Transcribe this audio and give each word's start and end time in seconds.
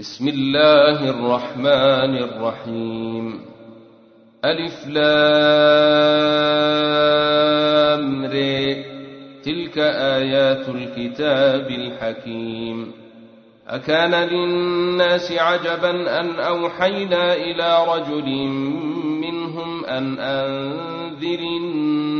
بسم 0.00 0.28
الله 0.28 1.10
الرحمن 1.10 2.16
الرحيم. 2.16 3.40
ألف 4.44 4.86
لام 4.88 5.44
ر 8.24 8.36
تلك 9.44 9.78
آيات 9.78 10.68
الكتاب 10.68 11.70
الحكيم. 11.70 12.92
أكان 13.68 14.14
للناس 14.14 15.32
عجبا 15.32 16.20
أن 16.20 16.40
أوحينا 16.40 17.34
إلى 17.34 17.86
رجل 17.88 18.28
منهم 19.20 19.84
أن 19.84 20.18
أنذر 20.18 21.38
الناس 21.38 21.79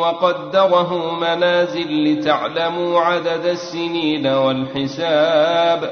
وقدره 0.00 1.14
منازل 1.14 2.04
لتعلموا 2.04 3.00
عدد 3.00 3.46
السنين 3.46 4.26
والحساب. 4.26 5.90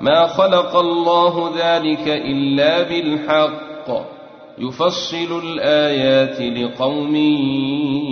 ما 0.00 0.26
خلق 0.26 0.76
الله 0.76 1.50
ذلك 1.56 2.08
إلا 2.08 2.82
بالحق. 2.82 4.20
يفصل 4.58 5.42
الآيات 5.44 6.40
لقوم 6.40 7.16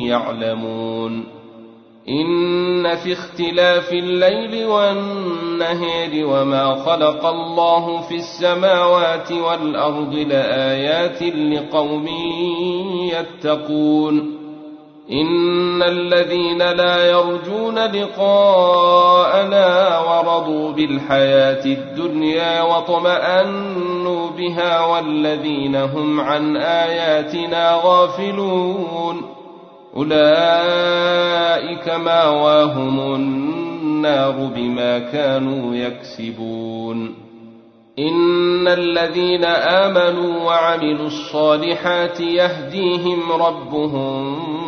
يعلمون. 0.06 1.24
إن 2.08 2.96
في 2.96 3.12
اختلاف 3.12 3.92
الليل 3.92 4.66
والنهار 4.66 6.10
وما 6.14 6.74
خلق 6.74 7.26
الله 7.26 8.00
في 8.00 8.14
السماوات 8.14 9.32
والأرض 9.32 10.14
لآيات 10.14 11.22
لقوم 11.22 12.08
يتقون. 13.12 14.37
إن 15.12 15.82
الذين 15.82 16.58
لا 16.58 17.10
يرجون 17.10 17.78
لقاءنا 17.78 19.68
ورضوا 19.98 20.72
بالحياة 20.72 21.64
الدنيا 21.64 22.62
وطمأنوا 22.62 24.30
بها 24.30 24.84
والذين 24.84 25.76
هم 25.76 26.20
عن 26.20 26.56
آياتنا 26.56 27.80
غافلون. 27.84 29.22
أولئك 29.96 31.88
مأواهم 31.88 33.14
النار 33.14 34.50
بما 34.56 34.98
كانوا 34.98 35.74
يكسبون. 35.74 37.28
إن 37.98 38.68
الذين 38.68 39.44
آمنوا 39.44 40.44
وعملوا 40.44 41.06
الصالحات 41.06 42.20
يهديهم 42.20 43.32
ربهم 43.32 44.67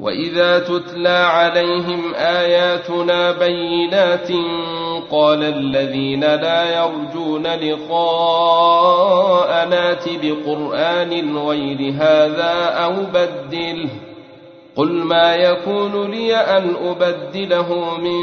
واذا 0.00 0.58
تتلى 0.58 1.08
عليهم 1.08 2.14
اياتنا 2.14 3.32
بينات 3.32 4.28
قال 5.10 5.42
الذين 5.42 6.20
لا 6.20 6.84
يرجون 6.84 7.46
لقاء 7.46 8.88
نات 9.68 10.04
بقران 10.22 11.36
غير 11.38 11.92
هذا 11.92 12.68
أو 12.84 12.92
بدله 13.14 13.88
قل 14.76 14.92
ما 14.92 15.34
يكون 15.34 16.10
لي 16.10 16.36
ان 16.36 16.74
ابدله 16.84 17.98
من 17.98 18.20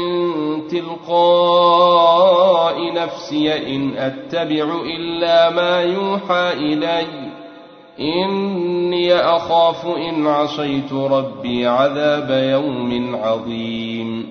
تلقاء 0.68 2.12
نفسي 2.92 3.74
ان 3.76 3.96
اتبع 3.96 4.80
الا 4.96 5.50
ما 5.50 5.82
يوحى 5.82 6.52
الي 6.52 7.31
إني 8.00 9.14
أخاف 9.14 9.86
إن 9.86 10.26
عصيت 10.26 10.92
ربي 10.92 11.66
عذاب 11.66 12.30
يوم 12.30 13.16
عظيم. 13.16 14.28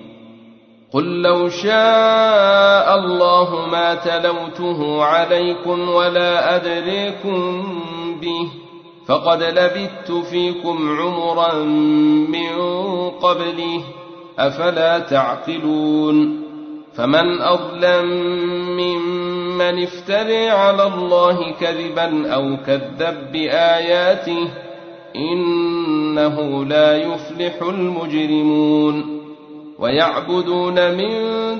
قل 0.92 1.22
لو 1.22 1.48
شاء 1.48 2.98
الله 2.98 3.66
ما 3.66 3.94
تلوته 3.94 5.04
عليكم 5.04 5.88
ولا 5.88 6.56
أدريكم 6.56 7.62
به 8.20 8.48
فقد 9.06 9.42
لبثت 9.42 10.12
فيكم 10.30 10.96
عمرا 11.00 11.54
من 12.28 12.58
قبله 13.10 13.82
أفلا 14.38 14.98
تعقلون. 14.98 16.42
فمن 16.94 17.40
أظلم 17.40 18.06
ممن 18.76 19.21
افتري 19.60 20.50
على 20.50 20.86
الله 20.86 21.52
كذبا 21.60 22.34
أو 22.34 22.56
كذب 22.66 23.32
باياته 23.32 24.48
انه 25.16 26.64
لا 26.64 26.96
يفلح 26.96 27.62
المجرمون 27.62 29.22
ويعبدون 29.78 30.94
من 30.94 31.12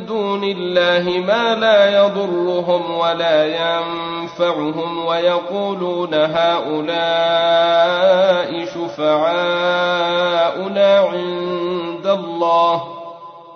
دون 0.07 0.45
الله 0.45 1.25
ما 1.27 1.55
لا 1.55 2.05
يضرهم 2.05 2.99
ولا 2.99 3.47
ينفعهم 3.47 5.07
ويقولون 5.07 6.15
هؤلاء 6.15 6.93
شفعاؤنا 8.65 10.19
عند 10.99 12.07
الله 12.07 13.02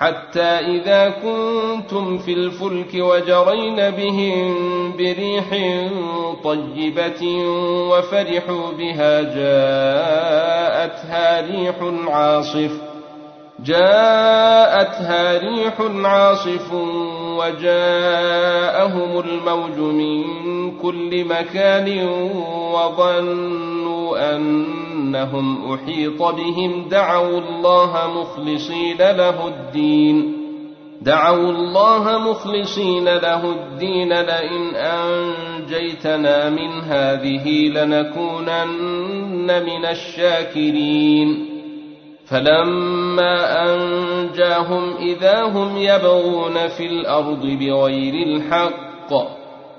حتى 0.00 0.42
إذا 0.42 1.08
كنتم 1.10 2.18
في 2.18 2.32
الفلك 2.32 2.94
وجرين 2.94 3.90
بهم 3.90 4.56
بريح 4.96 5.48
طيبة 6.44 7.22
وفرحوا 7.90 8.72
بها 8.78 9.22
جاءتها 9.22 11.40
ريح 11.40 11.76
عاصف 12.08 12.70
جاءتها 13.64 15.38
ريح 15.38 15.80
عاصف 16.04 16.72
وجاءهم 17.38 19.20
الموج 19.20 19.78
من 19.78 20.24
كل 20.78 21.24
مكان 21.24 22.08
وظنوا 22.74 24.36
انهم 25.10 25.72
أحيط 25.72 26.22
بهم 26.22 26.88
دعوا 26.88 27.38
الله 27.38 28.20
مخلصين 28.20 28.98
له 28.98 29.48
الدين. 29.48 30.36
دعوا 31.02 31.50
الله 31.50 32.18
مخلصين 32.18 33.04
له 33.04 33.52
الدين. 33.52 34.08
لئن 34.08 34.74
أنجيتنا 34.74 36.50
من 36.50 36.80
هذه 36.80 37.68
لنكونن 37.68 39.46
من 39.64 39.84
الشاكرين. 39.84 41.46
فلما 42.26 43.64
أنجاهم 43.64 44.96
إذا 44.96 45.42
هم 45.42 45.76
يبغون 45.76 46.68
في 46.68 46.86
الأرض 46.86 47.46
بغير 47.46 48.14
الحق 48.26 49.12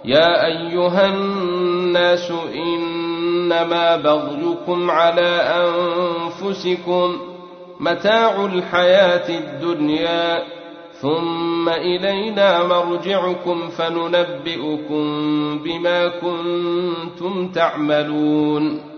يا 0.05 0.45
أيها 0.45 1.05
الناس 1.05 2.31
إنما 2.55 3.95
بغيكم 4.61 4.91
على 4.91 5.41
أنفسكم 5.55 7.17
متاع 7.79 8.45
الحياة 8.45 9.29
الدنيا 9.29 10.43
ثم 11.01 11.69
إلينا 11.69 12.63
مرجعكم 12.63 13.69
فننبئكم 13.69 15.03
بما 15.63 16.07
كنتم 16.07 17.47
تعملون. 17.47 18.91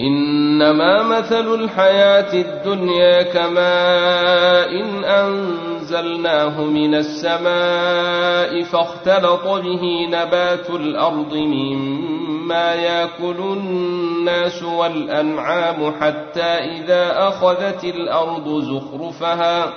إنما 0.00 1.02
مثل 1.02 1.54
الحياة 1.54 2.34
الدنيا 2.34 3.22
كماء 3.22 4.70
إن 4.80 5.04
أنزلناه 5.04 6.64
من 6.64 6.94
السماء 6.94 8.62
فاختلط 8.62 9.46
به 9.46 10.08
نبات 10.10 10.70
الأرض 10.70 11.34
مما 11.34 12.11
يأكل 12.74 13.36
الناس 13.38 14.62
والأنعام 14.62 15.94
حتى 16.00 16.42
إذا 16.42 17.28
أخذت 17.28 17.84
الأرض 17.84 18.60
زخرفها 18.60 19.72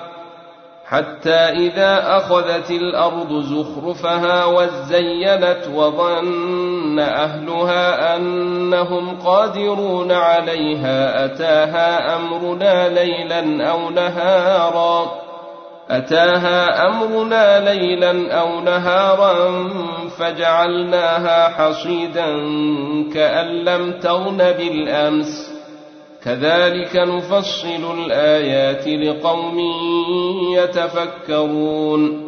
حتى 0.85 1.35
إذا 1.35 2.17
أخذت 2.17 2.71
الأرض 2.71 3.41
زخرفها 3.41 4.45
وزينت 4.45 5.67
وظن 5.75 6.99
أهلها 6.99 8.15
أنهم 8.15 9.19
قادرون 9.25 10.11
عليها 10.11 11.25
أتاها 11.25 12.15
أمرنا 12.15 12.89
ليلا 12.89 13.69
أو 13.71 13.89
نهارا. 13.89 15.24
أتاها 15.89 16.87
أمرنا 16.87 17.73
ليلا 17.73 18.39
أو 18.39 18.59
نهارا 18.59 19.69
فجعلناها 20.19 21.49
حصيدا 21.49 22.25
كأن 23.13 23.45
لم 23.45 23.99
تغن 23.99 24.37
بالأمس. 24.37 25.51
كذلك 26.23 26.95
نفصل 26.95 27.99
الآيات 28.05 28.87
لقوم 28.87 29.59
يتفكرون. 30.53 32.25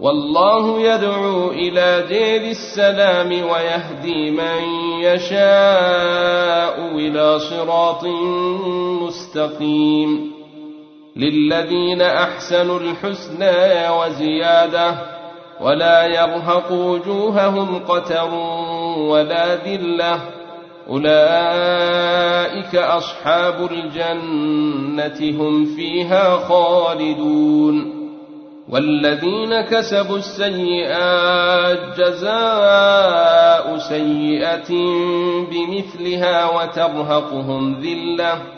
والله 0.00 0.80
يدعو 0.80 1.50
إلى 1.50 2.04
دير 2.08 2.50
السلام 2.50 3.28
ويهدي 3.28 4.30
من 4.30 4.62
يشاء 5.00 6.78
إلى 6.94 7.38
صراط 7.38 8.04
مستقيم. 9.02 10.37
للذين 11.18 12.02
أحسنوا 12.02 12.80
الحسنى 12.80 13.88
وزيادة 13.90 14.94
ولا 15.60 16.06
يرهق 16.06 16.72
وجوههم 16.72 17.78
قتر 17.78 18.34
ولا 18.98 19.54
ذلة. 19.54 20.20
أولئك 20.88 22.74
أصحاب 22.74 23.68
الجنة 23.72 25.42
هم 25.42 25.64
فيها 25.76 26.36
خالدون. 26.36 27.98
والذين 28.68 29.60
كسبوا 29.60 30.18
السيئات 30.18 31.78
جزاء 31.98 33.78
سيئة 33.78 34.70
بمثلها 35.50 36.50
وترهقهم 36.50 37.80
ذلة. 37.80 38.57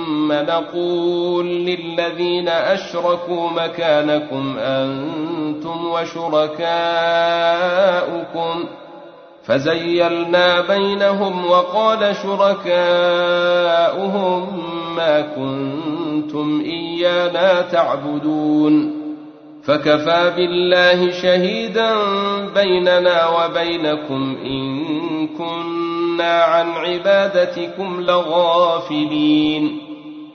ثم 0.31 0.37
نقول 0.47 1.45
للذين 1.45 2.49
أشركوا 2.49 3.49
مكانكم 3.49 4.57
أنتم 4.59 5.85
وشركاؤكم 5.85 6.63
فزيلنا 9.43 10.61
بينهم 10.61 11.45
وقال 11.45 12.15
شركاؤهم 12.15 12.71
ما 14.95 15.21
كنتم 15.21 16.63
إيانا 16.65 17.61
تعبدون 17.61 19.01
فكفى 19.63 20.33
بالله 20.35 21.11
شهيدا 21.11 21.93
بيننا 22.55 23.27
وبينكم 23.27 24.37
إن 24.45 24.81
كنا 25.27 26.43
عن 26.43 26.71
عبادتكم 26.71 28.01
لغافلين 28.01 29.90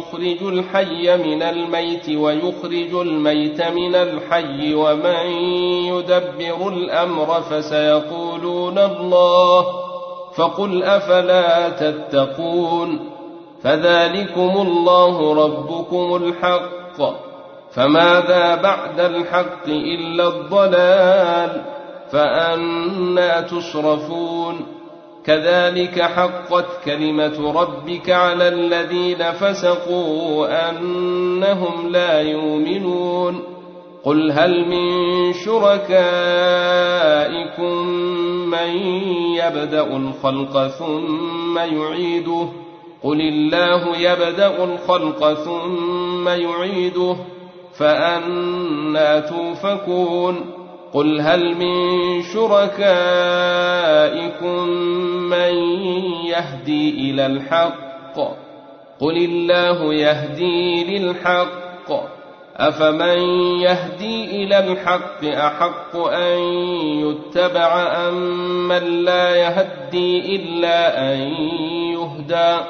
يخرج 0.00 0.42
الحي 0.42 1.16
من 1.16 1.42
الميت 1.42 2.08
ويخرج 2.08 2.94
الميت 2.94 3.62
من 3.62 3.94
الحي 3.94 4.74
ومن 4.74 5.26
يدبر 5.86 6.68
الأمر 6.68 7.42
فسيقولون 7.42 8.78
الله 8.78 9.66
فقل 10.34 10.82
أفلا 10.82 11.68
تتقون 11.68 13.10
فذلكم 13.62 14.50
الله 14.60 15.44
ربكم 15.44 16.16
الحق 16.16 17.14
فماذا 17.72 18.54
بعد 18.54 19.00
الحق 19.00 19.66
إلا 19.66 20.28
الضلال 20.28 21.62
فأنا 22.12 23.40
تصرفون 23.40 24.79
كذلك 25.26 26.02
حقت 26.02 26.66
كلمة 26.84 27.52
ربك 27.62 28.10
على 28.10 28.48
الذين 28.48 29.32
فسقوا 29.32 30.70
أنهم 30.70 31.88
لا 31.88 32.20
يؤمنون. 32.20 33.40
قل 34.04 34.32
هل 34.32 34.68
من 34.68 35.32
شركائكم 35.32 35.96
من 38.50 38.70
يبدأ 39.36 39.96
الخلق 39.96 40.66
ثم 40.66 41.58
يعيده؟ 41.58 42.48
قل 43.02 43.20
الله 43.20 43.96
يبدأ 43.96 44.64
الخلق 44.64 45.32
ثم 45.32 46.28
يعيده 46.28 47.16
فأنا 47.78 49.20
توفكون. 49.20 50.60
قل 50.94 51.20
هل 51.20 51.54
من 51.56 52.22
شركائكم 52.22 52.80
من 55.30 55.54
يهدي 56.26 57.10
إلى 57.10 57.26
الحق؟ 57.26 58.14
قل 59.00 59.16
الله 59.16 59.94
يهدي 59.94 60.98
للحق. 60.98 62.20
أفمن 62.56 63.18
يهدي 63.60 64.44
إلى 64.44 64.58
الحق 64.58 65.24
أحق 65.24 65.96
أن 65.96 66.38
يتبع 66.78 67.82
أم 68.08 68.68
من 68.68 69.04
لا 69.04 69.36
يهدي 69.36 70.36
إلا 70.36 71.12
أن 71.12 71.18
يهدى؟ 71.92 72.64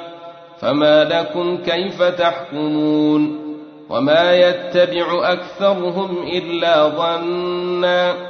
فما 0.61 1.05
لكم 1.05 1.57
كيف 1.57 2.03
تحكمون؟ 2.03 3.41
وما 3.91 4.35
يتبع 4.35 5.33
أكثرهم 5.33 6.27
إلا 6.33 6.89
ظنا. 6.89 8.30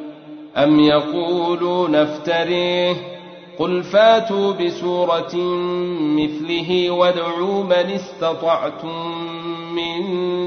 ام 0.57 0.79
يقولون 0.79 1.95
افتريه 1.95 2.93
قل 3.59 3.83
فاتوا 3.83 4.51
بسوره 4.53 5.35
مثله 6.17 6.91
وادعوا 6.91 7.63
من 7.63 7.91
استطعتم 7.95 9.11
من 9.75 10.01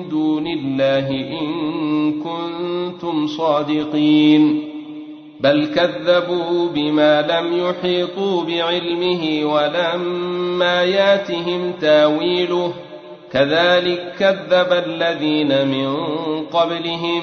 دون 0.08 0.46
الله 0.46 1.10
ان 1.10 2.12
كنتم 2.22 3.26
صادقين 3.26 4.74
بل 5.40 5.66
كذبوا 5.66 6.68
بما 6.68 7.22
لم 7.22 7.68
يحيطوا 7.68 8.44
بعلمه 8.44 9.52
ولما 9.54 10.82
ياتهم 10.82 11.72
تاويله 11.80 12.72
كذلك 13.32 14.14
كذب 14.18 14.72
الذين 14.86 15.68
من 15.68 15.96
قبلهم 16.46 17.22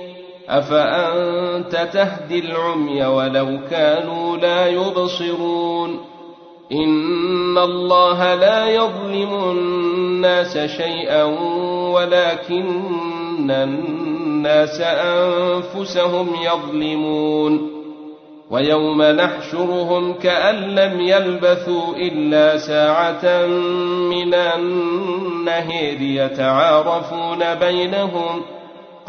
أفأنت 0.51 1.89
تهدي 1.93 2.39
العمي 2.39 3.05
ولو 3.05 3.59
كانوا 3.69 4.37
لا 4.37 4.67
يبصرون 4.67 5.99
إن 6.71 7.57
الله 7.57 8.35
لا 8.35 8.67
يظلم 8.67 9.33
الناس 9.33 10.57
شيئا 10.57 11.23
ولكن 11.93 13.51
الناس 13.51 14.81
أنفسهم 14.81 16.35
يظلمون 16.35 17.71
ويوم 18.51 19.01
نحشرهم 19.01 20.13
كأن 20.13 20.55
لم 20.55 20.99
يلبثوا 20.99 21.95
إلا 21.95 22.57
ساعة 22.57 23.45
من 24.09 24.33
النهير 24.33 26.01
يتعارفون 26.01 27.55
بينهم 27.55 28.41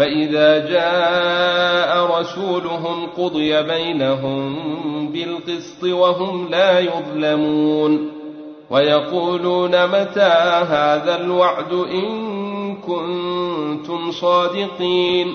فإذا 0.00 0.58
جاء 0.58 2.20
رسولهم 2.20 3.06
قضي 3.06 3.62
بينهم 3.62 4.56
بالقسط 5.12 5.84
وهم 5.84 6.48
لا 6.48 6.80
يظلمون 6.80 8.12
ويقولون 8.70 9.86
متى 9.86 10.32
هذا 10.70 11.16
الوعد 11.20 11.72
إن 11.72 12.76
كنتم 12.76 14.10
صادقين 14.10 15.34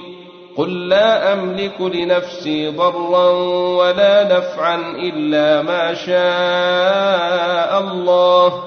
قل 0.57 0.88
لا 0.88 1.34
أملك 1.34 1.81
لنفسي 1.81 2.67
ضرا 2.67 3.29
ولا 3.77 4.38
نفعا 4.38 4.75
إلا 4.95 5.62
ما 5.62 5.93
شاء 5.93 7.79
الله 7.81 8.63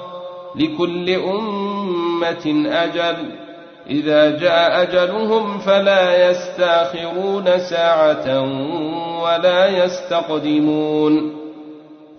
لكل 0.55 1.09
أمة 1.09 2.69
أجل 2.71 3.48
إذا 3.89 4.29
جاء 4.29 4.81
أجلهم 4.81 5.59
فلا 5.59 6.29
يستأخرون 6.29 7.59
ساعة 7.59 8.41
ولا 9.23 9.83
يستقدمون. 9.83 11.39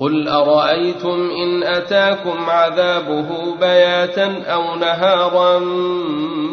قل 0.00 0.28
أرأيتم 0.28 1.30
إن 1.30 1.62
أتاكم 1.62 2.50
عذابه 2.50 3.56
بياتا 3.60 4.42
أو 4.46 4.76
نهارا 4.76 5.58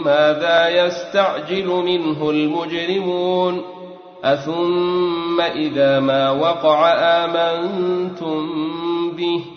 ماذا 0.06 0.70
يستعجل 0.70 1.68
منه 1.68 2.30
المجرمون؟ 2.30 3.62
أثم 4.24 5.42
إذا 5.42 6.00
ما 6.00 6.32
وقع 6.32 6.94
آمنتم 6.94 8.50
به 9.18 9.57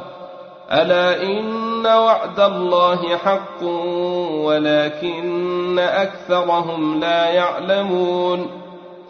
ألا 0.71 1.23
إن 1.23 1.85
وعد 1.85 2.39
الله 2.39 3.17
حق 3.17 3.63
ولكن 4.43 5.79
أكثرهم 5.79 6.99
لا 6.99 7.29
يعلمون 7.29 8.47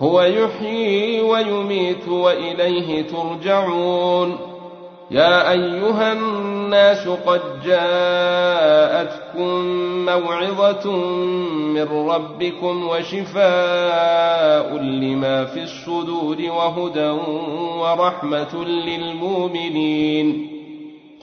هو 0.02 0.22
يحيي 0.22 1.22
ويميت 1.22 2.08
وإليه 2.08 3.02
ترجعون 3.08 4.38
يا 5.12 5.52
أيها 5.52 6.14
الناس 6.14 7.08
قد 7.08 7.42
جاءتكم 7.66 9.50
موعظة 10.06 10.92
من 11.76 11.88
ربكم 12.10 12.88
وشفاء 12.88 14.78
لما 14.78 15.46
في 15.46 15.64
الصدور 15.64 16.38
وهدى 16.42 17.10
ورحمة 17.80 18.66
للمؤمنين 18.66 20.61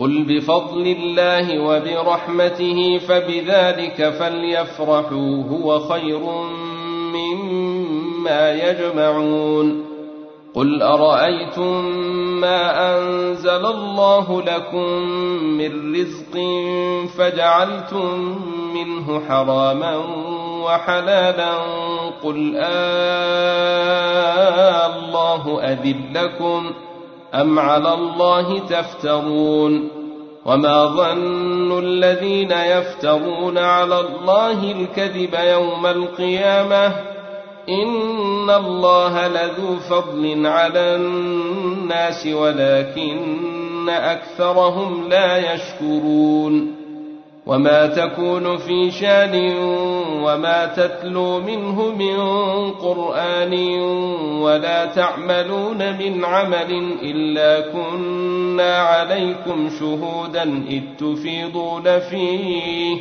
قل 0.01 0.25
بفضل 0.25 0.87
الله 0.87 1.61
وبرحمته 1.61 2.99
فبذلك 2.99 4.11
فليفرحوا 4.11 5.43
هو 5.51 5.81
خير 5.81 6.21
مما 7.15 8.53
يجمعون 8.53 9.85
قل 10.55 10.83
ارايتم 10.83 11.85
ما 12.41 12.97
انزل 12.97 13.67
الله 13.67 14.43
لكم 14.43 14.89
من 15.43 15.95
رزق 15.95 16.39
فجعلتم 17.19 18.39
منه 18.75 19.21
حراما 19.29 19.97
وحلالا 20.65 21.55
قل 22.23 22.57
آه 22.57 23.39
الله 24.87 25.61
اذن 25.63 26.01
لكم 26.15 26.71
أم 27.35 27.59
على 27.59 27.95
الله 27.95 28.59
تفترون 28.59 29.89
وما 30.45 30.87
ظن 30.87 31.79
الذين 31.79 32.51
يفترون 32.53 33.59
على 33.59 34.01
الله 34.01 34.73
الكذب 34.73 35.35
يوم 35.35 35.87
القيامة 35.87 36.87
إن 37.69 38.51
الله 38.51 39.29
لذو 39.29 39.77
فضل 39.91 40.47
على 40.47 40.97
الناس 40.97 42.27
ولكن 42.27 43.89
أكثرهم 43.89 45.09
لا 45.09 45.55
يشكرون 45.55 46.78
وما 47.49 47.87
تكون 47.87 48.57
في 48.59 48.91
شان 48.91 49.57
وما 50.23 50.67
تتلو 50.67 51.41
منه 51.41 51.91
من 51.91 52.19
قرآن 52.73 53.55
ولا 54.41 54.87
تعملون 54.87 55.99
من 55.99 56.25
عمل 56.25 56.97
إلا 57.03 57.73
كنا 57.73 58.77
عليكم 58.77 59.71
شهودا 59.81 60.65
إذ 60.69 60.83
تفيضون 60.99 61.99
فيه 61.99 62.99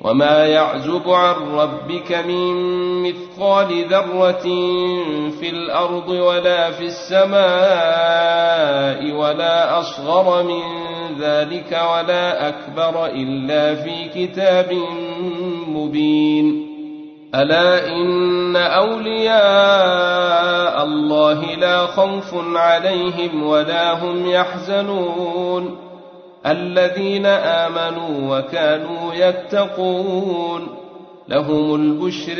وما 0.00 0.46
يعزب 0.46 1.10
عن 1.10 1.34
ربك 1.34 2.12
من 2.12 2.54
مثقال 3.02 3.84
ذرة 3.84 4.42
في 5.40 5.48
الأرض 5.50 6.08
ولا 6.08 6.70
في 6.70 6.84
السماء 6.84 7.36
ولا 9.12 9.80
أصغر 9.80 10.42
من 10.42 10.95
ذلك 11.20 11.72
ولا 11.72 12.48
أكبر 12.48 13.06
إلا 13.06 13.74
في 13.74 14.08
كتاب 14.14 14.72
مبين. 15.68 16.66
ألا 17.34 17.88
إن 17.88 18.56
أولياء 18.56 19.36
الله 20.84 21.54
لا 21.54 21.86
خوف 21.86 22.56
عليهم 22.56 23.42
ولا 23.42 24.04
هم 24.04 24.30
يحزنون. 24.30 25.78
الذين 26.46 27.26
آمنوا 27.26 28.38
وكانوا 28.38 29.14
يتقون. 29.14 30.66
لهم 31.28 31.74
البشر 31.74 32.34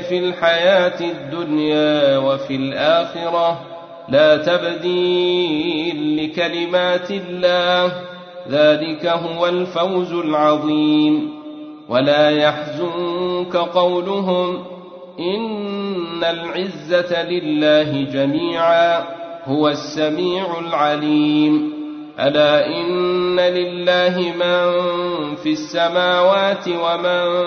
في 0.00 0.18
الحياة 0.18 1.00
الدنيا 1.00 2.18
وفي 2.18 2.56
الآخرة. 2.56 3.60
لا 4.08 4.36
تبديل 4.36 6.24
لكلمات 6.24 7.10
الله. 7.10 8.11
ذلك 8.50 9.06
هو 9.06 9.46
الفوز 9.46 10.12
العظيم. 10.12 11.42
ولا 11.88 12.30
يحزنك 12.30 13.56
قولهم 13.56 14.64
إن 15.18 16.24
العزة 16.24 17.22
لله 17.22 18.02
جميعا 18.12 19.04
هو 19.44 19.68
السميع 19.68 20.58
العليم. 20.58 21.72
ألا 22.20 22.66
إن 22.66 23.40
لله 23.40 24.18
من 24.18 24.82
في 25.36 25.52
السماوات 25.52 26.68
ومن 26.68 27.42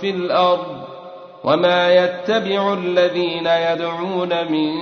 في 0.00 0.10
الأرض 0.10 0.80
وما 1.44 1.94
يتبع 1.94 2.74
الذين 2.74 3.46
يدعون 3.46 4.28
من 4.28 4.72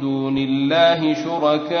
دون 0.00 0.38
الله 0.38 1.14
شركاء 1.14 1.80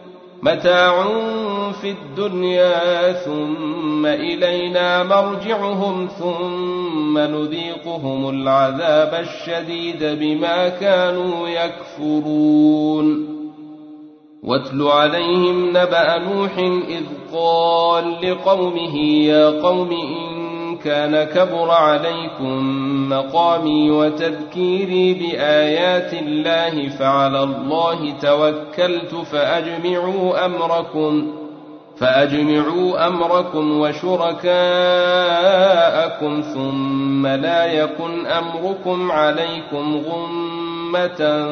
متاع 0.43 1.03
في 1.71 1.91
الدنيا 1.91 3.11
ثم 3.11 4.05
إلينا 4.05 5.03
مرجعهم 5.03 6.07
ثم 6.19 7.17
نذيقهم 7.17 8.29
العذاب 8.29 9.13
الشديد 9.13 10.03
بما 10.03 10.69
كانوا 10.69 11.47
يكفرون. 11.47 13.31
واتل 14.43 14.81
عليهم 14.81 15.69
نبأ 15.69 16.17
نوح 16.17 16.57
إذ 16.87 17.05
قال 17.33 18.15
لقومه 18.23 18.97
يا 18.99 19.61
قوم 19.61 19.91
إن 19.91 20.30
كان 20.85 21.23
كبر 21.23 21.71
عليكم 21.71 22.59
مقامي 23.09 23.91
وتذكيري 23.91 25.13
بآيات 25.13 26.13
الله 26.13 26.89
فعلى 26.89 27.43
الله 27.43 28.13
توكلت 28.21 29.15
فأجمعوا 29.31 30.45
أمركم 30.45 31.41
فأجمعوا 31.97 33.07
أمركم 33.07 33.79
وشركاءكم 33.79 34.41
ثم 36.41 37.27
لا 37.27 37.65
يكن 37.65 38.25
أمركم 38.25 39.11
عليكم 39.11 40.01
غمة 40.07 41.45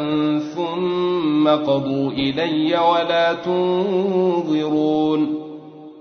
ثم 0.55 1.47
قضوا 1.47 2.11
إلي 2.11 2.77
ولا 2.77 3.33
تنظرون. 3.33 4.69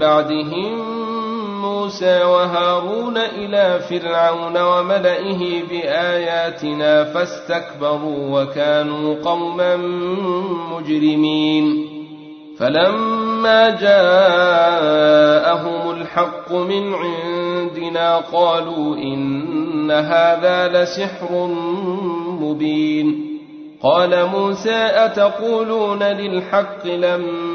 بعدهم 0.00 1.00
موسى 1.60 2.24
وهارون 2.24 3.16
إلى 3.16 3.80
فرعون 3.80 4.62
وملئه 4.62 5.62
بآياتنا 5.70 7.04
فاستكبروا 7.04 8.42
وكانوا 8.42 9.14
قوما 9.24 9.76
مجرمين. 10.72 11.86
فلما 12.58 13.70
جاءهم 13.70 14.70
الحق 15.90 16.52
من 16.52 16.94
عندنا 16.94 18.16
قالوا 18.16 18.96
إن 18.96 19.90
هذا 19.90 20.68
لسحر 20.68 21.46
مبين. 22.40 23.30
قال 23.82 24.26
موسى 24.26 24.88
أتقولون 24.94 26.02
للحق 26.02 26.86
لما 26.86 27.49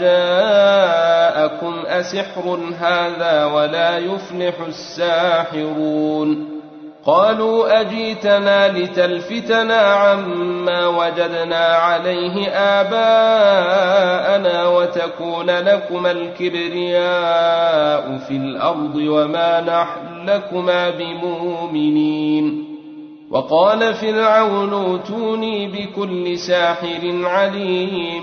جاءكم 0.00 1.74
أسحر 1.86 2.58
هذا 2.78 3.44
ولا 3.44 3.98
يفلح 3.98 4.54
الساحرون 4.68 6.60
قالوا 7.04 7.80
أجيتنا 7.80 8.78
لتلفتنا 8.78 9.78
عما 9.78 10.86
وجدنا 10.86 11.66
عليه 11.66 12.48
آباءنا 12.80 14.68
وتكون 14.68 15.50
لكما 15.50 16.10
الكبرياء 16.10 17.40
في 18.28 18.36
الأرض 18.36 18.96
وما 18.96 19.60
نحن 19.60 20.28
لكما 20.28 20.90
بمؤمنين 20.90 22.70
وقال 23.30 23.94
فرعون 23.94 24.72
اوتوني 24.72 25.66
بكل 25.66 26.38
ساحر 26.38 27.20
عليم 27.24 28.22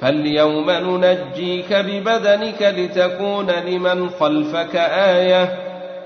فاليوم 0.00 0.70
ننجيك 0.70 1.72
ببدنك 1.72 2.62
لتكون 2.62 3.50
لمن 3.50 4.10
خلفك 4.10 4.76
آية 4.76 5.58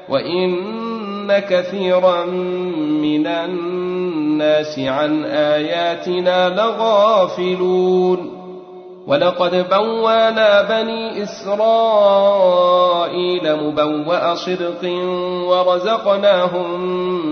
وإن 0.09 1.39
كثيرا 1.39 2.25
من 3.03 3.27
الناس 3.27 4.79
عن 4.79 5.25
آياتنا 5.25 6.49
لغافلون 6.49 8.43
ولقد 9.07 9.69
بوانا 9.71 10.63
بني 10.63 11.23
إسرائيل 11.23 12.37
مبوأ 13.57 14.35
صدق 14.35 14.85
ورزقناهم 15.49 16.81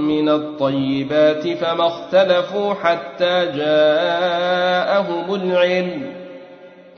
من 0.09 0.29
الطيبات 0.29 1.49
فما 1.49 1.87
اختلفوا 1.87 2.75
حتى 2.75 3.47
جاءهم 3.57 5.35
العلم 5.35 6.20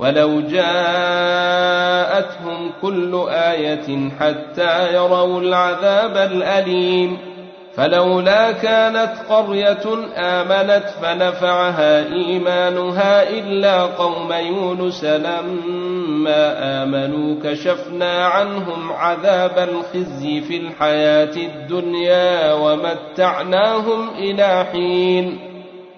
ولو 0.00 0.40
جاءتهم 0.40 1.90
كل 2.82 3.26
آية 3.30 4.10
حتى 4.20 4.94
يروا 4.94 5.40
العذاب 5.40 6.16
الأليم 6.16 7.18
فلولا 7.74 8.52
كانت 8.52 9.12
قرية 9.28 9.84
آمنت 10.16 10.84
فنفعها 11.02 12.12
إيمانها 12.12 13.30
إلا 13.30 13.82
قوم 13.82 14.32
يونس 14.32 15.04
لما 15.04 16.82
آمنوا 16.82 17.36
كشفنا 17.44 18.26
عنهم 18.26 18.92
عذاب 18.92 19.68
الخزي 19.68 20.40
في 20.40 20.56
الحياة 20.56 21.36
الدنيا 21.36 22.52
ومتعناهم 22.52 24.08
إلى 24.18 24.66
حين 24.72 25.49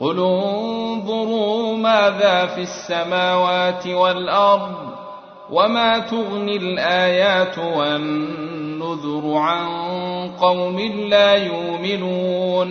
قل 0.00 0.18
انظروا 0.18 1.76
ماذا 1.76 2.46
في 2.46 2.60
السماوات 2.60 3.86
والأرض 3.86 4.74
وما 5.50 5.98
تغني 5.98 6.56
الآيات 6.56 7.58
والنذر 7.58 9.34
عن 9.34 9.66
قوم 10.40 10.80
لا 11.08 11.34
يؤمنون 11.34 12.70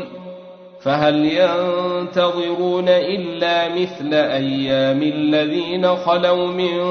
فهل 0.81 1.25
ينتظرون 1.25 2.89
إلا 2.89 3.69
مثل 3.69 4.13
أيام 4.13 5.01
الذين 5.01 5.95
خلوا 5.95 6.47
من 6.47 6.83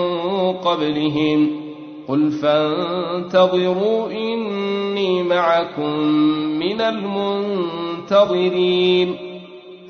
قبلهم 0.52 1.62
قل 2.08 2.30
فانتظروا 2.30 4.10
إني 4.10 5.22
معكم 5.22 5.98
من 6.58 6.80
المنتظرين 8.00 8.52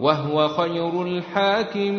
وهو 0.00 0.48
خير 0.48 1.02
الحاكمين. 1.02 1.98